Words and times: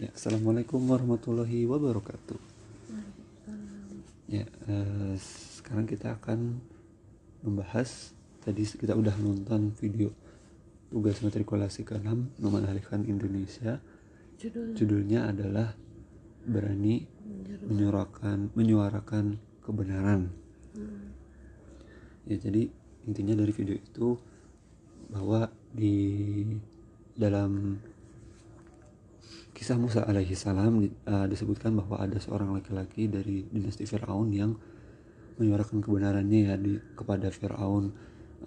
Ya, 0.00 0.08
Assalamualaikum 0.16 0.80
warahmatullahi 0.88 1.68
wabarakatuh. 1.68 2.40
Ya, 4.24 4.48
eh, 4.48 5.14
sekarang 5.60 5.84
kita 5.84 6.16
akan 6.16 6.56
membahas 7.44 8.16
tadi 8.40 8.64
kita 8.64 8.96
udah 8.96 9.12
nonton 9.20 9.76
video 9.76 10.08
tugas 10.88 11.20
matrikulasi 11.20 11.84
ke-6 11.84 12.40
mengalihkan 12.40 13.04
Indonesia. 13.04 13.84
judul 14.40 14.72
Judulnya 14.72 15.28
adalah 15.28 15.76
berani 16.48 17.04
menyuarakan 17.68 18.56
menyuarakan 18.56 19.36
kebenaran. 19.60 20.32
Ya, 22.24 22.40
jadi 22.40 22.72
intinya 23.04 23.36
dari 23.36 23.52
video 23.52 23.76
itu 23.76 24.16
bahwa 25.12 25.52
di 25.76 26.48
dalam 27.12 27.76
kisah 29.62 29.78
Musa 29.78 30.02
alaihi 30.02 30.34
salam 30.34 30.82
uh, 30.82 31.26
disebutkan 31.30 31.78
bahwa 31.78 32.02
ada 32.02 32.18
seorang 32.18 32.50
laki-laki 32.50 33.06
dari 33.06 33.46
dinasti 33.46 33.86
Firaun 33.86 34.34
yang 34.34 34.58
menyuarakan 35.38 35.78
kebenarannya 35.78 36.50
ya 36.50 36.58
di 36.58 36.82
kepada 36.98 37.30
Firaun 37.30 37.94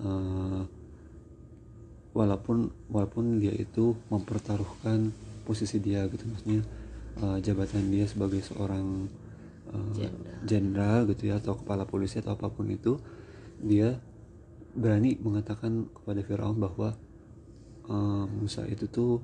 uh, 0.04 0.68
walaupun 2.12 2.68
walaupun 2.92 3.40
dia 3.40 3.56
itu 3.56 3.96
mempertaruhkan 4.12 5.16
posisi 5.48 5.80
dia 5.80 6.04
gitu 6.12 6.28
maksudnya 6.28 6.68
uh, 7.24 7.40
jabatan 7.40 7.96
dia 7.96 8.12
sebagai 8.12 8.44
seorang 8.44 9.08
uh, 9.72 9.96
Jenderal. 9.96 10.44
jenderal 10.44 11.00
gitu 11.16 11.32
ya 11.32 11.40
atau 11.40 11.56
kepala 11.56 11.88
polisi 11.88 12.20
atau 12.20 12.36
apa 12.36 12.52
pun 12.52 12.68
itu 12.68 13.00
dia 13.64 14.04
berani 14.76 15.16
mengatakan 15.24 15.88
kepada 15.96 16.20
Firaun 16.28 16.60
bahwa 16.60 16.92
uh, 17.88 18.28
Musa 18.28 18.68
itu 18.68 18.92
tuh 18.92 19.24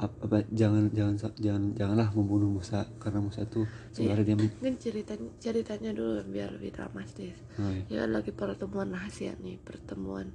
apa 0.00 0.48
jangan 0.48 0.88
jangan 0.90 1.14
jangan 1.36 1.62
janganlah 1.76 2.08
membunuh 2.10 2.48
Musa 2.50 2.88
karena 2.96 3.20
Musa 3.20 3.44
tuh 3.44 3.68
sebenarnya 3.92 4.24
dia 4.24 4.36
men- 4.38 4.56
kan 4.56 4.74
cerita 4.80 5.12
ceritanya 5.36 5.92
dulu 5.92 6.24
biar 6.24 6.56
lebih 6.56 6.72
dramatis 6.72 7.36
oh, 7.54 7.68
iya. 7.68 8.00
ya 8.00 8.08
lagi 8.08 8.32
pertemuan 8.32 8.88
rahasia 8.88 9.36
nih 9.36 9.60
pertemuan 9.60 10.32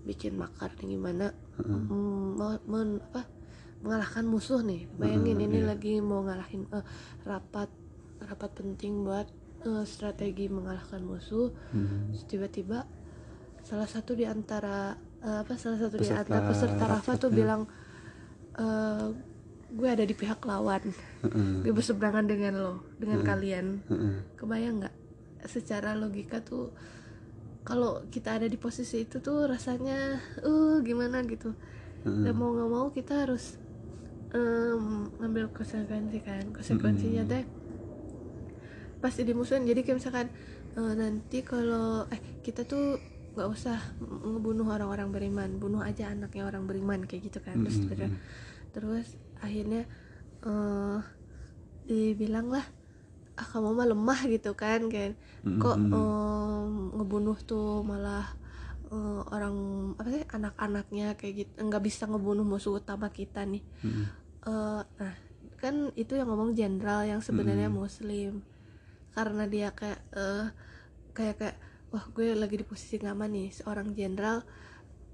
bikin 0.00 0.38
makar 0.38 0.70
nih 0.78 0.94
gimana 0.94 1.34
mm, 1.58 1.90
mau- 2.38 2.62
men- 2.64 3.02
apa 3.04 3.26
mengalahkan 3.80 4.24
musuh 4.24 4.62
nih 4.62 4.86
bayangin 4.94 5.36
Heeh, 5.36 5.46
ini 5.48 5.58
iya. 5.58 5.66
lagi 5.66 5.92
mau 5.98 6.22
ngalahin 6.22 6.70
eh, 6.70 6.84
rapat 7.24 7.66
rapat 8.22 8.50
penting 8.54 9.02
buat 9.02 9.26
eh, 9.64 9.84
strategi 9.84 10.46
mengalahkan 10.46 11.02
musuh 11.02 11.50
Hmm. 11.74 12.14
Terus 12.14 12.24
tiba-tiba 12.26 12.86
salah 13.60 13.90
satu 13.90 14.14
di 14.14 14.22
antara 14.22 14.94
eh, 15.18 15.38
apa 15.42 15.58
salah 15.58 15.78
satu 15.78 15.96
di 15.96 16.06
Peserta 16.06 16.22
antara 16.30 16.46
peserta 16.46 16.84
rapat 16.86 17.16
tuh 17.18 17.26
rapatnya. 17.26 17.34
bilang 17.34 17.62
eh, 18.58 19.06
gue 19.70 19.88
ada 19.88 20.02
di 20.02 20.14
pihak 20.16 20.42
lawan. 20.42 20.82
Heeh, 21.22 21.62
gue 21.62 21.72
berseberangan 21.74 22.26
dengan 22.26 22.54
lo 22.58 22.72
dengan 22.98 23.22
kalian. 23.22 23.66
Heeh. 23.86 24.14
kebayang 24.34 24.82
nggak? 24.82 24.94
Secara 25.46 25.94
logika 25.94 26.42
tuh 26.42 26.74
kalau 27.62 28.02
kita 28.10 28.40
ada 28.40 28.48
di 28.48 28.56
posisi 28.56 29.04
itu 29.04 29.20
tuh 29.22 29.46
rasanya 29.46 30.18
uh 30.42 30.82
gimana? 30.82 31.22
gitu. 31.26 31.54
Heeh. 32.02 32.24
dan 32.26 32.34
mau 32.34 32.50
nggak 32.56 32.70
mau 32.72 32.86
kita 32.90 33.28
harus 33.28 33.60
em, 34.32 35.12
ngambil 35.20 35.52
konsekuensi 35.54 36.18
kan. 36.24 36.44
Konsekuensinya 36.50 37.22
Mm-mm. 37.26 37.32
teh 37.32 37.44
pasti 39.00 39.24
dimusuhin 39.24 39.64
jadi 39.64 39.80
kayak 39.80 39.96
misalkan 39.96 40.28
eh, 40.76 40.92
nanti 40.92 41.40
kalau 41.40 42.04
eh 42.12 42.20
kita 42.44 42.68
tuh 42.68 43.00
nggak 43.34 43.48
usah 43.48 43.78
ngebunuh 44.02 44.66
orang-orang 44.66 45.08
beriman 45.14 45.50
bunuh 45.62 45.80
aja 45.80 46.10
anaknya 46.10 46.42
orang 46.50 46.66
beriman 46.66 47.06
kayak 47.06 47.30
gitu 47.30 47.38
kan 47.40 47.62
terus 47.62 47.78
Mm-mm. 47.78 47.90
terus, 47.90 48.12
terus 48.74 49.08
akhirnya 49.38 49.86
eh 50.44 50.98
dibilang 51.86 52.50
lah 52.50 52.64
ah 53.40 53.46
kamu 53.46 53.72
mah 53.72 53.86
lemah 53.88 54.20
gitu 54.28 54.52
kan 54.52 54.86
kayak 54.92 55.16
kok 55.62 55.76
Mm-mm. 55.78 55.94
em, 55.94 56.72
ngebunuh 56.98 57.38
tuh 57.40 57.80
malah 57.86 58.26
eh, 58.92 59.20
orang 59.32 59.56
apa 59.96 60.08
sih 60.10 60.24
anak-anaknya 60.28 61.06
kayak 61.16 61.34
gitu 61.46 61.52
nggak 61.62 61.82
bisa 61.86 62.04
ngebunuh 62.10 62.44
musuh 62.44 62.76
utama 62.82 63.08
kita 63.08 63.46
nih 63.46 63.62
Mm-mm. 63.82 64.06
Eh, 64.40 64.82
nah 65.00 65.14
kan 65.60 65.92
itu 65.92 66.16
yang 66.16 66.28
ngomong 66.32 66.56
jenderal 66.56 67.04
yang 67.04 67.20
sebenarnya 67.20 67.68
Mm-mm. 67.68 67.80
muslim 67.84 68.32
karena 69.12 69.44
dia 69.44 69.68
kayak 69.74 70.00
eh, 70.16 70.46
kayak 71.16 71.34
kayak 71.40 71.56
wah 71.90 72.04
gue 72.10 72.32
lagi 72.34 72.54
di 72.54 72.66
posisi 72.66 72.96
nggak 72.96 73.14
aman 73.14 73.30
nih 73.30 73.48
seorang 73.50 73.92
jenderal 73.92 74.42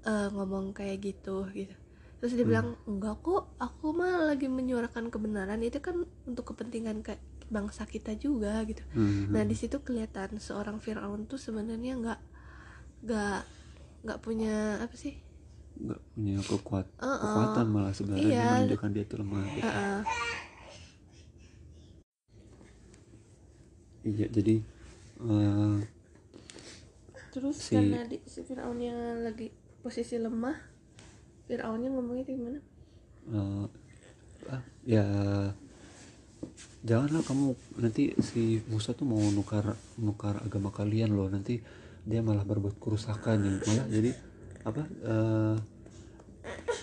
eh, 0.03 0.29
ngomong 0.31 0.71
kayak 0.71 0.97
gitu 1.01 1.45
gitu 1.51 1.73
terus 2.17 2.33
dia 2.33 2.45
bilang 2.49 2.73
enggak 2.89 3.21
kok 3.21 3.53
aku 3.57 3.93
mah 3.93 4.25
lagi 4.25 4.49
menyuarakan 4.49 5.13
kebenaran 5.13 5.61
itu 5.61 5.77
kan 5.77 6.01
untuk 6.25 6.49
kepentingan 6.49 7.05
kayak 7.05 7.21
bangsa 7.47 7.85
kita 7.85 8.11
juga 8.17 8.59
gitu 8.67 8.83
Mm-mm. 8.91 9.31
Nah 9.31 9.45
di 9.45 9.55
situ 9.55 9.79
kelihatan 9.79 10.35
seorang 10.35 10.81
Fir'aun 10.83 11.29
tuh 11.29 11.39
sebenarnya 11.39 11.95
nggak 11.95 12.19
nggak 13.05 13.39
nggak 14.03 14.19
punya 14.19 14.81
apa 14.81 14.95
sih? 14.97 15.15
nggak 15.77 16.01
punya 16.11 16.35
kekuat 16.41 16.85
Uh-uh. 16.97 17.21
kekuatan 17.21 17.65
malah 17.69 17.93
sebenarnya 17.93 18.27
Iya. 18.33 18.45
menunjukkan 18.65 18.89
dia 18.91 19.03
itu 19.05 19.15
lemah 19.15 19.43
gitu. 19.53 19.61
Uh-uh. 19.69 19.99
iya 24.03 24.25
jadi 24.27 24.55
eh, 25.21 25.77
Terus 27.37 27.53
Si- 27.61 27.77
karena 27.77 28.01
di, 28.09 28.17
si 28.25 28.41
Fir'aunnya 28.41 29.21
lagi 29.21 29.53
posisi 29.85 30.17
lemah, 30.17 30.57
Fir'aunnya 31.45 31.93
ngomongnya 31.93 32.25
kayak 32.25 32.39
gimana? 32.41 32.59
eh, 33.27 33.65
ah, 34.49 34.61
ya 34.87 35.05
janganlah 36.81 37.21
kamu 37.27 37.51
nanti 37.77 38.15
si 38.23 38.63
Musa 38.71 38.95
tuh 38.95 39.03
mau 39.03 39.19
nukar 39.19 39.75
nukar 40.01 40.41
agama 40.41 40.73
kalian 40.73 41.13
loh. 41.13 41.29
Nanti 41.29 41.61
dia 42.07 42.23
malah 42.25 42.41
berbuat 42.47 42.79
kerusakan 42.81 43.37
yang 43.45 43.57
malah 43.61 43.85
jadi 43.85 44.11
apa 44.65 44.81
eh, 45.05 45.55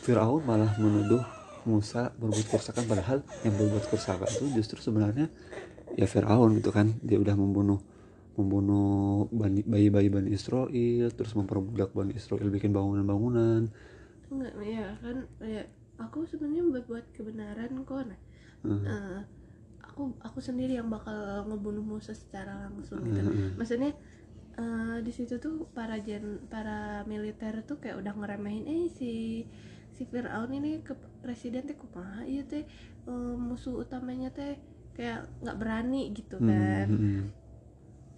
Firaun 0.05 0.45
malah 0.45 0.71
menuduh 0.79 1.25
Musa 1.65 2.13
berbuat 2.15 2.47
kerusakan. 2.47 2.85
Padahal 2.85 3.19
yang 3.43 3.57
berbuat 3.57 3.89
kerusakan 3.91 4.29
itu 4.29 4.45
justru 4.55 4.79
sebenarnya 4.79 5.33
ya 5.97 6.07
Firaun 6.07 6.61
gitu 6.61 6.71
kan. 6.71 6.93
Dia 7.01 7.17
udah 7.19 7.35
membunuh 7.35 7.81
membunuh 8.39 9.27
bayi-bayi 9.73 10.09
Bani 10.17 10.31
Israel 10.39 11.09
terus 11.17 11.33
memperbudak 11.39 11.91
Bani 11.99 12.13
Israel 12.21 12.49
bikin 12.51 12.71
bangunan-bangunan 12.77 13.63
Enggak, 14.33 14.55
ya 14.65 14.87
kan 15.05 15.17
ya 15.45 15.63
aku 16.01 16.19
sebenarnya 16.27 16.65
buat 16.73 16.85
buat 16.91 17.07
kebenaran 17.17 17.71
kok. 17.89 18.03
Nah, 18.11 18.21
Hmm. 18.65 18.95
eh, 18.95 19.19
aku 19.89 20.03
aku 20.27 20.39
sendiri 20.43 20.73
yang 20.81 20.89
bakal 20.93 21.47
ngebunuh 21.49 21.85
Musa 21.85 22.13
secara 22.17 22.69
langsung 22.71 23.01
gitu. 23.09 23.23
Hmm. 23.23 23.55
Maksudnya 23.59 23.93
eh, 24.61 24.97
di 25.07 25.13
situ 25.15 25.35
tuh 25.45 25.55
para 25.77 25.97
jen 26.07 26.47
para 26.53 27.05
militer 27.11 27.55
tuh 27.69 27.79
kayak 27.83 27.99
udah 28.03 28.15
ngeremehin 28.19 28.65
eh 28.71 28.85
si 28.99 29.13
si 29.95 30.03
Fir'aun 30.11 30.51
ini 30.59 30.83
ke 30.87 30.95
presiden 31.23 31.65
teh 31.69 31.77
kumaha 31.79 32.23
iya 32.27 32.43
teh 32.47 32.65
eh, 33.11 33.35
musuh 33.49 33.75
utamanya 33.85 34.29
teh 34.35 34.59
kayak 34.97 35.27
nggak 35.43 35.59
berani 35.61 36.03
gitu 36.19 36.39
Hmm, 36.39 36.47
kan 36.49 36.89
hmm, 36.89 36.97
hmm. 36.97 37.44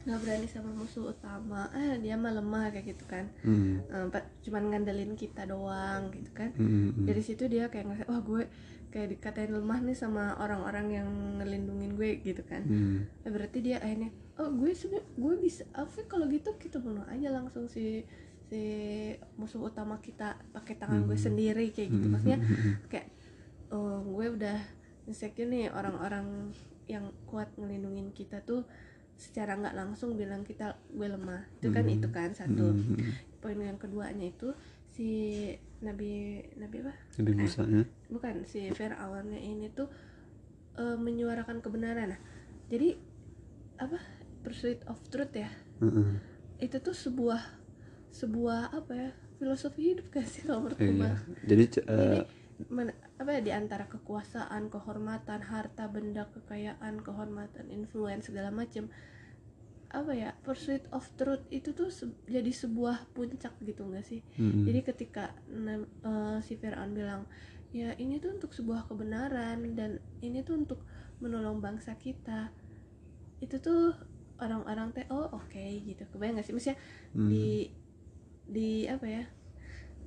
Nggak 0.06 0.20
berani 0.22 0.46
sama 0.46 0.70
musuh 0.70 1.10
utama. 1.10 1.66
Eh 1.74 1.98
dia 1.98 2.14
mah 2.14 2.30
lemah 2.30 2.70
kayak 2.70 2.86
gitu 2.88 3.04
kan. 3.04 3.26
Eh, 3.84 4.06
pa- 4.08 4.30
cuman 4.40 4.62
ngandelin 4.70 5.12
kita 5.14 5.42
doang 5.44 6.08
gitu 6.10 6.30
kan. 6.32 6.54
Hmm, 6.54 6.94
hmm. 6.94 7.04
dari 7.04 7.20
situ 7.20 7.44
dia 7.46 7.66
kayak 7.66 7.84
ngerasa 7.84 8.06
wah 8.06 8.22
gue 8.22 8.42
kayak 8.86 9.08
dikatain 9.12 9.50
lemah 9.50 9.82
nih 9.82 9.92
sama 9.92 10.38
orang-orang 10.38 10.86
yang 10.94 11.08
ngelindungin 11.36 11.92
gue 11.92 12.22
gitu 12.22 12.42
kan. 12.42 12.62
Eh, 13.20 13.28
berarti 13.28 13.58
dia 13.60 13.76
akhirnya 13.76 14.08
oh 14.36 14.48
gue 14.48 14.70
sebenernya 14.70 15.10
gue 15.12 15.34
bisa 15.38 15.62
oke 15.74 16.06
kalau 16.06 16.28
gitu 16.28 16.54
kita 16.54 16.78
bunuh 16.78 17.02
aja 17.06 17.28
langsung 17.28 17.66
si 17.66 18.06
si 18.46 18.62
musuh 19.34 19.58
utama 19.60 19.98
kita 19.98 20.38
pakai 20.54 20.78
tangan 20.78 21.02
gue 21.02 21.18
Hmm. 21.18 21.26
sendiri 21.26 21.66
kayak 21.70 21.90
gitu. 21.90 22.06
Maksudnya 22.06 22.38
kayak 22.86 23.10
oh, 23.68 24.06
gue 24.06 24.26
udah 24.32 24.58
insecure 25.04 25.46
nih 25.46 25.66
orang-orang 25.68 26.54
yang 26.86 27.10
kuat 27.26 27.50
ngelindungin 27.58 28.14
kita 28.14 28.38
tuh 28.40 28.62
secara 29.16 29.52
nggak 29.54 29.72
langsung 29.72 30.14
bilang 30.14 30.42
kita 30.42 30.76
gue 30.88 31.06
lemah. 31.06 31.48
Itu 31.56 31.68
kan 31.70 31.82
Hmm. 31.82 31.94
itu 31.94 32.08
kan 32.08 32.30
satu. 32.30 32.70
Hmm, 32.70 32.94
hmm. 32.94 33.12
poin 33.38 33.56
yang 33.56 33.76
keduanya 33.76 34.26
itu 34.26 34.52
si 34.88 35.08
nabi 35.78 36.08
nabi 36.54 36.76
apa? 36.80 36.94
Nabi 37.16 37.32
Musa 37.34 37.62
ya. 37.62 37.84
Bukan 38.06 38.42
si 38.42 38.68
Fir'aunnya 38.70 39.38
ini 39.38 39.68
tuh 39.70 39.88
eh, 40.74 40.96
menyuarakan 40.96 41.58
kebenaran. 41.58 42.10
Nah 42.10 42.20
jadi 42.66 42.96
apa? 43.76 43.96
Pursuit 44.40 44.80
of 44.84 45.00
truth 45.06 45.32
ya. 45.32 45.48
Heeh. 45.78 46.08
itu 46.58 46.76
tuh 46.78 46.92
sebuah 46.92 47.40
sebuah 48.10 48.72
apa 48.72 48.92
ya? 48.92 49.10
Filosofi 49.36 49.92
hidup 49.92 50.08
gak 50.08 50.24
sih 50.24 50.40
kalau 50.42 50.64
menurut 50.64 50.78
gue 50.78 50.88
Iya. 50.88 51.12
Jadi 51.44 51.64
c- 51.68 51.84
Jadi 51.84 52.18
men- 52.70 52.96
apa 53.20 53.30
ya 53.36 53.40
di 53.48 53.52
antara 53.60 53.84
kekuasaan, 53.94 54.62
kehormatan, 54.74 55.40
harta 55.52 55.84
benda, 55.94 56.28
kekayaan, 56.34 56.94
kehormatan, 57.06 57.66
influence 57.72 58.28
segala 58.28 58.50
macam 58.52 58.84
apa 59.86 60.12
ya 60.12 60.30
pursuit 60.44 60.82
of 60.90 61.06
truth 61.14 61.46
itu 61.54 61.70
tuh 61.72 61.88
se- 61.94 62.18
jadi 62.26 62.50
sebuah 62.50 63.14
puncak 63.14 63.54
gitu 63.62 63.86
nggak 63.86 64.04
sih? 64.04 64.20
Mm, 64.38 64.66
jadi 64.66 64.80
ketika 64.82 65.24
eh, 66.10 66.38
si 66.46 66.54
Fir'aun 66.60 66.92
bilang 66.92 67.22
ya 67.72 67.94
ini 68.02 68.18
tuh 68.22 68.34
untuk 68.36 68.50
sebuah 68.58 68.88
kebenaran 68.90 69.58
dan 69.78 69.90
ini 70.26 70.42
tuh 70.42 70.54
untuk 70.58 70.80
menolong 71.22 71.58
bangsa 71.62 71.94
kita 71.96 72.50
itu 73.44 73.56
tuh 73.60 73.92
orang-orang 74.40 74.92
teh 74.96 75.06
oh 75.12 75.28
oke 75.32 75.64
gitu. 75.88 76.02
Kebayang 76.12 76.40
gak 76.40 76.46
sih? 76.48 76.54
Maksudnya 76.56 76.78
Hmm. 77.14 77.28
di 77.30 77.70
di 78.46 78.86
apa 78.86 79.06
ya 79.06 79.24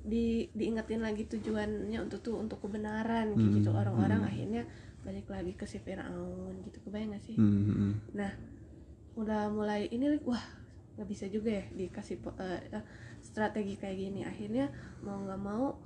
di 0.00 0.48
diingetin 0.56 1.04
lagi 1.04 1.28
tujuannya 1.28 1.98
untuk 2.00 2.20
tuh 2.24 2.40
untuk 2.40 2.58
kebenaran 2.64 3.36
kayak 3.36 3.48
Hmm, 3.50 3.52
gitu 3.60 3.70
orang-orang 3.72 4.24
hmm. 4.24 4.30
akhirnya 4.30 4.62
balik 5.00 5.26
lagi 5.32 5.52
ke 5.56 5.64
si 5.64 5.80
Firaun 5.80 6.60
gitu 6.64 6.80
kebayang 6.84 7.16
gak 7.16 7.24
sih? 7.24 7.36
Hmm, 7.36 7.64
hmm, 7.68 7.92
nah 8.16 8.32
udah 9.16 9.52
mulai 9.52 9.88
ini 9.92 10.20
wah 10.24 10.40
nggak 10.96 11.08
bisa 11.08 11.24
juga 11.32 11.60
ya 11.60 11.64
dikasih 11.72 12.20
eh, 12.40 12.84
strategi 13.24 13.74
kayak 13.80 13.96
gini. 13.96 14.20
Akhirnya 14.24 14.68
mau 15.00 15.20
nggak 15.20 15.40
mau 15.40 15.76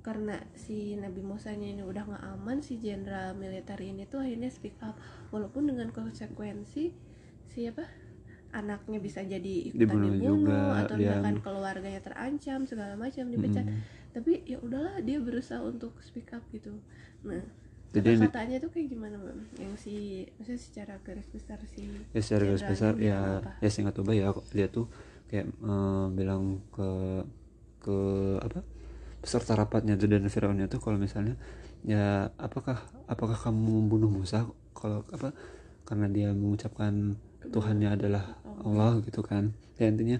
karena 0.00 0.40
si 0.56 0.96
Nabi 0.96 1.20
Musa 1.20 1.52
ini 1.52 1.82
udah 1.84 2.08
nggak 2.08 2.24
aman 2.38 2.64
si 2.64 2.80
jenderal 2.80 3.36
militer 3.36 3.76
ini 3.82 4.06
tuh 4.06 4.22
akhirnya 4.22 4.50
speak 4.50 4.78
up. 4.82 4.94
Walaupun 5.34 5.70
dengan 5.70 5.90
konsekuensi 5.90 6.94
siapa 7.50 7.82
anaknya 8.50 8.98
bisa 8.98 9.20
jadi 9.20 9.70
ikutan 9.70 9.80
Dibunuh 9.80 10.10
dibunuh, 10.10 10.38
juga, 10.46 10.60
atau 10.82 10.96
dia- 10.96 11.10
bahkan 11.14 11.34
keluarganya 11.38 12.00
terancam 12.00 12.60
segala 12.64 12.94
macam 12.94 13.24
dipecat. 13.26 13.64
Hmm. 13.64 13.82
tapi 14.10 14.42
ya 14.42 14.58
udahlah 14.58 14.98
dia 15.00 15.22
berusaha 15.22 15.62
untuk 15.62 15.94
speak 16.02 16.34
up 16.34 16.42
gitu. 16.50 16.74
Nah 17.22 17.38
Jadi 17.90 18.06
yang 18.08 18.22
di- 18.22 18.26
katanya 18.26 18.56
tuh 18.58 18.70
kayak 18.70 18.88
gimana 18.90 19.16
bang? 19.16 19.38
Yang 19.56 19.74
si 19.78 19.94
maksudnya 20.34 20.58
secara 20.58 20.94
garis 21.00 21.26
besar 21.26 21.58
si 21.66 21.86
ya 22.10 22.20
secara 22.20 22.42
garis 22.44 22.64
besar 22.64 22.92
ya 22.98 23.18
apa? 23.38 23.50
ya 23.58 23.68
singkat 23.68 23.94
coba 23.94 24.10
ya 24.12 24.30
dia 24.50 24.66
tuh 24.66 24.86
kayak 25.26 25.46
eh, 25.46 26.06
bilang 26.10 26.58
ke 26.70 26.90
ke 27.78 27.96
apa 28.38 28.66
peserta 29.18 29.54
rapatnya 29.54 29.94
tuh 29.94 30.06
dan 30.06 30.26
Firaunnya 30.26 30.66
tuh 30.66 30.78
kalau 30.78 30.98
misalnya 30.98 31.38
ya 31.82 32.30
apakah 32.36 32.82
apakah 33.06 33.36
kamu 33.36 33.62
membunuh 33.86 34.10
Musa? 34.10 34.42
Kalau 34.70 35.06
apa 35.06 35.30
karena 35.82 36.06
dia 36.06 36.30
mengucapkan 36.30 37.14
Tuhannya 37.48 37.96
adalah 37.96 38.36
Allah 38.44 39.00
gitu 39.00 39.24
kan. 39.24 39.56
Ya 39.80 39.88
intinya 39.88 40.18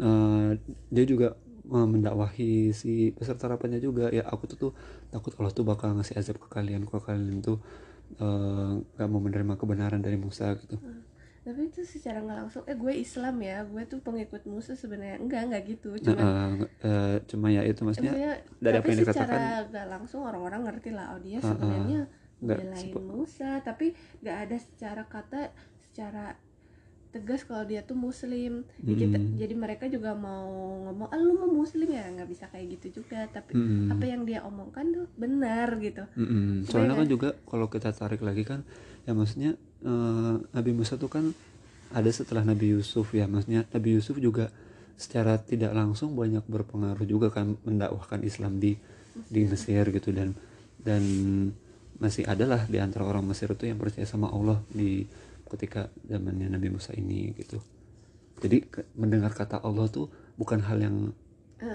eh, 0.00 0.48
dia 0.88 1.04
juga 1.04 1.36
eh, 1.68 1.86
mendakwahi 1.86 2.72
si 2.72 3.12
peserta 3.12 3.44
rapatnya 3.52 3.76
juga. 3.76 4.08
Ya 4.08 4.24
aku 4.24 4.48
tuh 4.48 4.56
tuh 4.56 4.72
takut 5.12 5.36
Allah 5.36 5.52
tuh 5.52 5.64
bakal 5.68 5.92
ngasih 5.96 6.16
azab 6.16 6.40
ke 6.40 6.48
kalian 6.48 6.88
kalau 6.88 7.04
kalian 7.04 7.44
tuh 7.44 7.60
eh, 8.16 8.72
nggak 8.96 9.08
mau 9.12 9.20
menerima 9.20 9.54
kebenaran 9.60 10.00
dari 10.00 10.16
Musa 10.16 10.56
gitu. 10.56 10.80
Tapi 11.46 11.70
itu 11.70 11.86
secara 11.86 12.18
nggak 12.26 12.38
langsung 12.42 12.62
eh 12.66 12.74
gue 12.74 12.90
Islam 12.90 13.38
ya 13.38 13.62
gue 13.62 13.82
tuh 13.86 14.02
pengikut 14.02 14.42
Musa 14.50 14.74
sebenarnya. 14.74 15.22
Enggak 15.22 15.40
enggak 15.46 15.62
gitu. 15.78 15.94
Nah, 15.94 16.02
cuma 16.02 16.18
eh, 16.18 16.50
eh, 16.82 17.16
cuma 17.30 17.46
ya 17.54 17.62
itu 17.62 17.80
maksudnya 17.86 18.10
maksudnya 18.10 18.32
dari 18.58 18.74
apa 18.74 18.82
tapi 18.82 18.88
yang 18.90 19.00
dikatakan 19.04 19.28
secara 19.30 19.68
nggak 19.70 19.86
langsung 19.86 20.20
orang-orang 20.26 20.60
ngerti 20.66 20.90
lah 20.90 21.06
oh 21.14 21.20
dia 21.22 21.38
sebenarnya 21.38 22.00
Nggak 22.36 22.58
belain 22.58 22.76
sepe- 22.82 23.06
Musa. 23.06 23.50
Tapi 23.62 23.86
nggak 24.26 24.38
ada 24.48 24.56
secara 24.58 25.02
kata 25.06 25.40
secara 25.86 26.24
tegas 27.16 27.48
kalau 27.48 27.64
dia 27.64 27.80
tuh 27.80 27.96
muslim. 27.96 28.68
Ya 28.84 28.92
kita- 28.92 29.24
jadi 29.40 29.54
mereka 29.56 29.88
juga 29.88 30.12
mau 30.12 30.44
ngomong 30.84 31.08
ah 31.08 31.16
lu 31.16 31.32
mau 31.34 31.48
muslim 31.48 31.88
ya? 31.88 32.04
Nggak 32.12 32.28
bisa 32.28 32.44
kayak 32.52 32.76
gitu 32.76 33.00
juga. 33.00 33.24
Tapi 33.26 33.56
Mm-mm. 33.56 33.88
apa 33.88 34.04
yang 34.04 34.28
dia 34.28 34.44
omongkan 34.44 34.92
tuh 34.92 35.06
benar 35.16 35.80
gitu. 35.80 36.04
Mm-mm. 36.12 36.68
soalnya 36.68 36.94
kan 36.94 37.08
juga 37.08 37.28
kalau 37.42 37.66
kita 37.66 37.88
tarik 37.90 38.20
lagi 38.20 38.44
kan 38.44 38.60
ya 39.08 39.16
maksudnya 39.16 39.56
eh, 39.80 40.34
Nabi 40.52 40.70
Musa 40.70 41.00
tuh 41.00 41.08
kan 41.08 41.32
ada 41.88 42.10
setelah 42.12 42.44
Nabi 42.44 42.76
Yusuf 42.76 43.16
ya. 43.16 43.24
Maksudnya 43.24 43.64
Nabi 43.72 43.96
Yusuf 43.96 44.18
juga 44.18 44.52
secara 44.96 45.36
tidak 45.38 45.72
langsung 45.72 46.12
banyak 46.12 46.44
berpengaruh 46.44 47.04
juga 47.04 47.28
kan 47.32 47.56
mendakwahkan 47.64 48.20
Islam 48.20 48.60
di 48.60 48.76
di 49.32 49.48
Mesir 49.48 49.88
gitu. 49.88 50.12
Dan 50.12 50.36
dan 50.82 51.02
masih 51.96 52.28
adalah 52.28 52.68
di 52.68 52.76
antara 52.76 53.08
orang 53.08 53.24
Mesir 53.24 53.48
itu 53.48 53.64
yang 53.64 53.80
percaya 53.80 54.04
sama 54.04 54.28
Allah 54.28 54.60
di 54.68 55.08
ketika 55.50 55.88
zamannya 56.06 56.50
Nabi 56.50 56.68
Musa 56.74 56.92
ini 56.94 57.32
gitu 57.38 57.62
jadi 58.42 58.66
ke- 58.66 58.88
mendengar 58.98 59.32
kata 59.32 59.62
Allah 59.62 59.86
tuh 59.88 60.10
bukan 60.36 60.60
hal 60.64 60.78
yang 60.82 60.96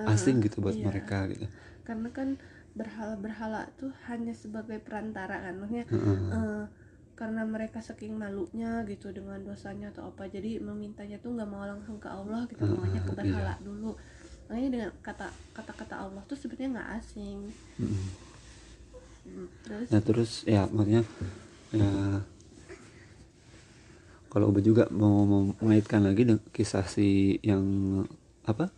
asing 0.05 0.39
gitu 0.45 0.61
buat 0.61 0.77
iya. 0.77 0.85
mereka 0.85 1.25
gitu 1.31 1.49
karena 1.81 2.09
kan 2.13 2.37
berhala-berhala 2.77 3.67
tuh 3.75 3.91
hanya 4.07 4.31
sebagai 4.31 4.79
perantara 4.79 5.41
kan 5.41 5.57
maksudnya 5.59 5.85
Heeh. 5.89 6.17
eh, 6.31 6.63
karena 7.17 7.43
mereka 7.45 7.83
saking 7.83 8.15
malunya 8.17 8.81
gitu 8.87 9.11
dengan 9.13 9.37
dosanya 9.43 9.91
atau 9.93 10.09
apa 10.09 10.25
jadi 10.31 10.57
memintanya 10.63 11.19
tuh 11.21 11.35
nggak 11.35 11.49
mau 11.49 11.65
langsung 11.67 11.97
ke 11.99 12.07
Allah 12.09 12.47
gitu 12.47 12.63
Ah, 12.63 12.71
maunya 12.71 13.01
ke 13.03 13.13
iya. 13.13 13.17
berhala 13.19 13.53
dulu 13.61 13.93
makanya 14.47 14.69
dengan 14.73 14.89
kata 14.99 15.27
kata-kata 15.55 15.95
Allah 15.95 16.21
tuh 16.27 16.35
sebenarnya 16.35 16.69
nggak 16.75 16.89
asing. 16.99 17.37
Hmm, 17.79 19.47
terus 19.63 19.87
Nah 19.93 20.01
terus 20.01 20.31
ya 20.49 20.65
maksudnya 20.67 21.03
ya 21.71 21.87
kalau 24.31 24.55
Uba 24.55 24.63
juga 24.63 24.87
mau, 24.95 25.27
mengaitkan 25.59 26.07
lagi 26.07 26.23
dengan 26.23 26.39
kisah 26.55 26.87
si 26.87 27.35
yang 27.43 27.61
apa 28.47 28.71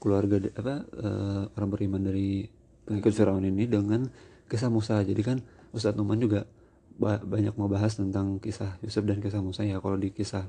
keluarga 0.00 0.40
apa 0.56 0.88
eh, 0.96 1.42
orang 1.52 1.70
beriman 1.70 2.00
dari 2.00 2.48
pengikut 2.88 3.12
Firaun 3.12 3.44
ini 3.44 3.68
dengan 3.68 4.08
kisah 4.48 4.72
Musa. 4.72 5.04
Jadi 5.04 5.20
kan 5.20 5.44
Ustadz 5.76 6.00
Numan 6.00 6.16
juga 6.16 6.48
ba- 6.96 7.20
banyak 7.20 7.52
mau 7.60 7.68
bahas 7.68 8.00
tentang 8.00 8.40
kisah 8.40 8.80
Yusuf 8.80 9.04
dan 9.04 9.20
kisah 9.20 9.44
Musa 9.44 9.68
ya. 9.68 9.76
Kalau 9.76 10.00
di 10.00 10.08
kisah 10.08 10.48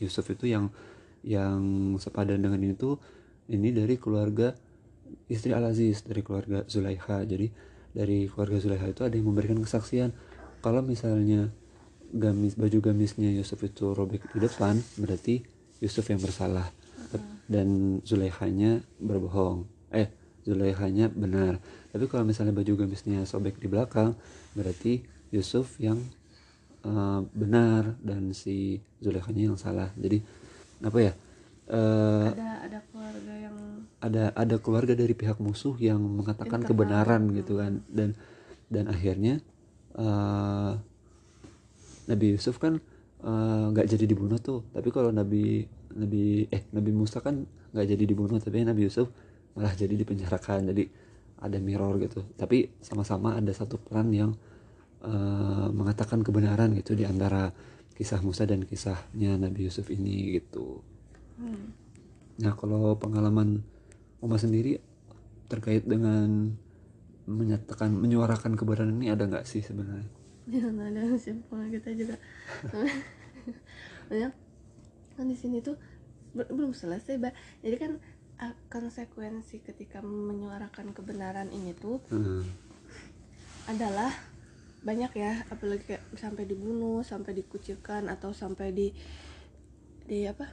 Yusuf 0.00 0.32
itu 0.32 0.48
yang 0.48 0.72
yang 1.20 1.60
sepadan 2.00 2.40
dengan 2.40 2.64
ini 2.64 2.72
tuh 2.72 2.96
ini 3.52 3.68
dari 3.68 4.00
keluarga 4.00 4.56
istri 5.28 5.52
Al 5.52 5.68
Aziz 5.68 6.08
dari 6.08 6.24
keluarga 6.24 6.64
Zulaikha. 6.64 7.20
Jadi 7.28 7.52
dari 7.92 8.32
keluarga 8.32 8.56
Zulaikha 8.56 8.88
itu 8.96 9.02
ada 9.04 9.12
yang 9.12 9.28
memberikan 9.28 9.60
kesaksian 9.60 10.16
kalau 10.64 10.80
misalnya 10.80 11.52
gamis 12.14 12.54
baju 12.54 12.78
gamisnya 12.78 13.34
Yusuf 13.34 13.58
itu 13.66 13.90
robek 13.90 14.30
di 14.30 14.38
depan 14.38 14.78
berarti 14.96 15.42
Yusuf 15.82 16.06
yang 16.08 16.22
bersalah. 16.22 16.70
Dan 17.44 18.00
Zulaikhanya 18.06 18.80
berbohong. 18.96 19.68
Eh 19.92 20.08
Zulaikhanya 20.48 21.12
benar. 21.12 21.60
Tapi 21.92 22.04
kalau 22.08 22.24
misalnya 22.24 22.56
baju 22.56 22.86
gamisnya 22.86 23.28
sobek 23.28 23.60
di 23.60 23.68
belakang 23.68 24.16
berarti 24.56 25.04
Yusuf 25.28 25.76
yang 25.76 26.00
eh, 26.86 27.20
benar 27.36 27.98
dan 28.00 28.32
si 28.32 28.80
Zulaikhanya 29.02 29.52
yang 29.52 29.58
salah. 29.60 29.92
Jadi 29.98 30.24
apa 30.84 30.98
ya 31.00 31.12
eh, 31.68 32.28
ada 32.32 32.50
ada 32.64 32.78
keluarga 32.88 33.34
yang 33.36 33.56
ada 34.00 34.24
ada 34.36 34.56
keluarga 34.60 34.92
dari 34.96 35.12
pihak 35.12 35.40
musuh 35.40 35.76
yang 35.80 36.00
mengatakan 36.00 36.64
Internal. 36.64 36.70
kebenaran 36.72 37.22
gitu 37.36 37.60
kan. 37.60 37.72
Dan 37.92 38.16
dan 38.72 38.84
akhirnya 38.88 39.44
eh, 40.00 40.72
Nabi 42.10 42.36
Yusuf 42.36 42.56
kan 42.60 42.78
eh, 43.24 43.64
nggak 43.72 43.86
jadi 43.88 44.04
dibunuh 44.08 44.38
tuh. 44.40 44.66
Tapi 44.74 44.88
kalau 44.94 45.10
Nabi 45.14 45.64
Nabi 45.94 46.48
eh 46.50 46.62
Nabi 46.74 46.90
Musa 46.92 47.22
kan 47.22 47.44
nggak 47.74 47.86
jadi 47.90 48.04
dibunuh 48.06 48.38
tapi 48.38 48.62
Nabi 48.62 48.86
Yusuf 48.86 49.10
malah 49.54 49.74
jadi 49.74 49.94
dipenjarakan 49.94 50.70
jadi 50.74 50.84
ada 51.40 51.58
mirror 51.60 51.98
gitu. 52.02 52.24
Tapi 52.36 52.70
sama-sama 52.80 53.36
ada 53.38 53.52
satu 53.54 53.78
peran 53.80 54.10
yang 54.14 54.32
eh, 55.04 55.68
mengatakan 55.72 56.20
kebenaran 56.26 56.72
gitu 56.78 56.96
di 56.98 57.04
antara 57.06 57.50
kisah 57.94 58.20
Musa 58.26 58.42
dan 58.44 58.66
kisahnya 58.66 59.38
Nabi 59.38 59.70
Yusuf 59.70 59.86
ini 59.92 60.34
gitu. 60.38 60.82
Hmm, 61.38 61.70
Nah 62.42 62.54
kalau 62.58 62.98
pengalaman 62.98 63.62
Oma 64.18 64.40
sendiri 64.40 64.80
terkait 65.46 65.84
dengan 65.86 66.56
menyatakan 67.28 67.92
menyuarakan 67.92 68.56
kebenaran 68.56 68.96
ini 68.96 69.12
ada 69.12 69.28
nggak 69.28 69.44
sih 69.46 69.60
sebenarnya? 69.60 70.08
Ya 70.44 70.60
nggak 70.60 70.88
ada 70.92 71.02
simpel 71.16 71.56
kita 71.72 71.90
juga 71.96 72.16
banyak 74.08 74.32
kan 75.16 75.26
di 75.32 75.36
sini 75.38 75.64
tuh 75.64 75.76
be- 76.36 76.50
belum 76.50 76.76
selesai 76.76 77.16
bah 77.16 77.32
jadi 77.64 77.76
kan 77.80 77.92
ah, 78.42 78.52
konsekuensi 78.68 79.62
ketika 79.62 80.04
menyuarakan 80.04 80.92
kebenaran 80.92 81.48
ini 81.48 81.72
tuh 81.72 82.02
Hmm. 82.10 82.44
adalah 83.64 84.12
banyak 84.84 85.16
ya 85.16 85.40
apalagi 85.48 85.96
kayak 85.96 86.04
sampai 86.20 86.44
dibunuh 86.44 87.00
sampai 87.00 87.32
dikucilkan 87.32 88.12
atau 88.12 88.36
sampai 88.36 88.68
di 88.76 88.92
di 90.04 90.28
apa 90.28 90.44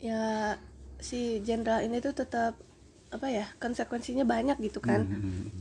ya 0.00 0.56
si 0.96 1.44
jenderal 1.44 1.84
ini 1.84 2.00
tuh 2.00 2.16
tetap 2.16 2.56
apa 3.12 3.26
ya 3.28 3.44
konsekuensinya 3.60 4.24
banyak 4.24 4.56
gitu 4.64 4.80
kan 4.80 5.04
Hmm. 5.04 5.52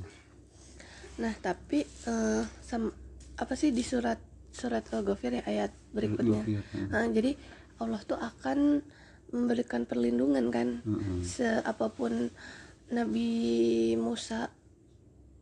nah 1.19 1.33
tapi 1.43 1.83
eh, 1.83 2.43
sam- 2.63 2.95
apa 3.37 3.53
sih 3.53 3.69
di 3.69 3.81
surat 3.81 4.17
surat 4.49 4.81
al-ghafir 4.89 5.31
ya 5.33 5.43
ayat 5.45 5.71
berikutnya 5.91 6.41
Ghafir, 6.41 6.61
hmm. 6.73 6.89
Ah, 6.89 7.05
jadi 7.07 7.31
Allah 7.77 8.01
tuh 8.01 8.17
akan 8.17 8.81
memberikan 9.29 9.83
perlindungan 9.83 10.49
kan 10.49 10.81
Hmm. 10.81 11.21
seapapun 11.21 12.31
Nabi 12.89 13.29
Musa 13.95 14.49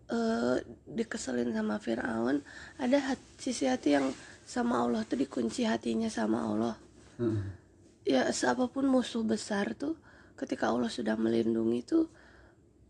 eh, 0.05 0.55
dikeselin 0.85 1.49
sama 1.49 1.77
Fir'aun 1.77 2.41
ada 2.77 2.97
hat- 3.03 3.31
sisi 3.37 3.65
hati 3.65 3.93
yang 3.93 4.11
sama 4.43 4.81
Allah 4.81 5.01
tuh 5.01 5.17
dikunci 5.17 5.63
hatinya 5.63 6.09
sama 6.09 6.43
Allah 6.43 6.75
Hmm. 7.15 7.41
ya 8.03 8.27
seapapun 8.29 8.85
musuh 8.85 9.23
besar 9.23 9.71
tuh 9.73 9.95
ketika 10.35 10.67
Allah 10.67 10.91
sudah 10.91 11.15
melindungi 11.15 11.79
tuh 11.81 12.05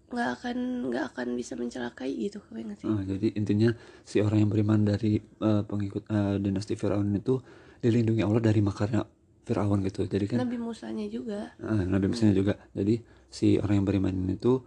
nggak 0.06 0.30
akan 0.40 0.58
nggak 0.94 1.06
akan 1.14 1.28
bisa 1.34 1.58
mencelakai 1.58 2.10
gitu 2.14 2.38
kayak 2.50 2.66
nggak 2.72 2.80
sih? 2.82 2.88
Ah, 2.90 3.02
jadi 3.02 3.28
intinya 3.34 3.70
si 4.06 4.22
orang 4.22 4.46
yang 4.46 4.50
beriman 4.54 4.86
dari 4.86 5.18
eh, 5.20 5.64
pengikut 5.66 6.06
eh, 6.08 6.38
dinasti 6.38 6.78
Firaun 6.78 7.10
itu 7.18 7.42
dilindungi 7.82 8.22
Allah 8.22 8.42
dari 8.42 8.62
makarnya 8.62 9.02
Firaun 9.46 9.82
gitu. 9.86 10.06
Jadi 10.06 10.26
kan 10.30 10.38
Nabi 10.42 10.58
Musanya 10.58 11.06
juga. 11.10 11.54
Ah, 11.62 11.86
Nabi 11.86 12.06
Musa 12.10 12.30
juga. 12.34 12.54
Jadi 12.74 13.02
si 13.30 13.58
orang 13.58 13.82
yang 13.82 13.88
beriman 13.88 14.16
itu 14.30 14.62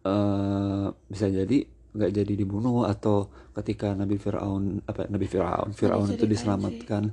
eh 0.00 0.88
bisa 1.12 1.28
jadi 1.28 1.68
nggak 1.90 2.10
jadi 2.14 2.32
dibunuh 2.38 2.86
atau 2.86 3.28
ketika 3.58 3.92
Nabi 3.98 4.16
Firaun 4.16 4.78
apa 4.86 5.10
Nabi 5.10 5.26
Firaun 5.26 5.74
Firaun 5.74 6.06
itu 6.14 6.24
diselamatkan 6.24 7.10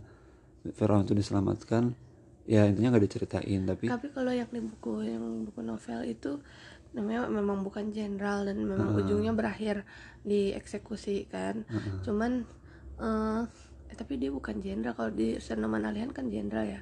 Firaun 0.78 1.04
itu 1.04 1.18
diselamatkan 1.18 1.98
ya 2.48 2.64
intinya 2.64 2.96
nggak 2.96 3.06
diceritain 3.10 3.66
tapi 3.68 3.92
tapi 3.92 4.08
kalau 4.14 4.32
yang 4.32 4.48
di 4.48 4.62
buku 4.64 5.04
yang 5.04 5.44
buku 5.50 5.60
novel 5.66 6.00
itu 6.08 6.40
namanya 6.96 7.28
memang 7.28 7.64
bukan 7.64 7.92
jenderal 7.92 8.46
dan 8.46 8.64
memang 8.64 8.96
ujungnya 9.00 9.32
berakhir 9.32 9.84
dieksekusi 10.24 11.28
kan? 11.28 11.64
Cuman 12.04 12.44
eh 12.98 13.44
eh, 13.88 13.96
tapi 13.96 14.20
dia 14.20 14.30
bukan 14.30 14.60
jenderal. 14.60 14.94
Kalau 14.94 15.12
di 15.12 15.40
Senoman 15.40 15.84
Alihan 15.84 16.12
kan 16.12 16.28
jenderal 16.28 16.66
ya. 16.68 16.82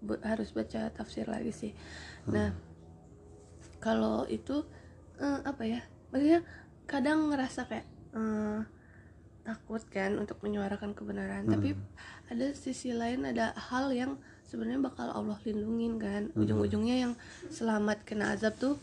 Bu- 0.00 0.22
harus 0.22 0.50
baca 0.50 0.90
tafsir 0.90 1.26
lagi 1.26 1.50
sih. 1.50 1.72
Nah 2.30 2.54
kalau 3.80 4.24
itu 4.26 4.64
eh, 5.18 5.40
apa 5.42 5.62
ya? 5.64 5.80
Maksudnya 6.10 6.40
kadang 6.84 7.32
ngerasa 7.32 7.66
kayak 7.66 7.86
eh, 8.14 8.60
takut 9.44 9.82
kan 9.90 10.16
untuk 10.16 10.40
menyuarakan 10.40 10.96
kebenaran. 10.96 11.44
Tapi 11.46 11.76
ada 12.32 12.46
sisi 12.56 12.96
lain 12.96 13.28
ada 13.28 13.52
hal 13.52 13.92
yang 13.92 14.16
sebenarnya 14.44 14.80
bakal 14.80 15.10
Allah 15.10 15.36
lindungin 15.44 16.00
kan? 16.00 16.22
Ujung-ujungnya 16.32 16.96
yang 17.04 17.12
selamat 17.50 18.04
kena 18.08 18.32
azab 18.32 18.56
tuh 18.56 18.74